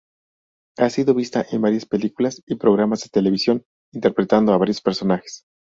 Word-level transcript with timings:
Ha 0.79 0.89
sido 0.89 1.13
vista 1.13 1.45
en 1.51 1.61
varias 1.61 1.85
películas 1.85 2.41
y 2.47 2.55
programas 2.55 3.01
de 3.01 3.09
televisión, 3.09 3.65
interpretando 3.93 4.51
a 4.51 4.57
varios 4.57 4.81
personajes. 4.81 5.43